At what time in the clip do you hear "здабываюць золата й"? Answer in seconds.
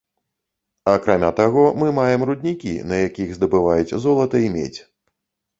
3.39-4.55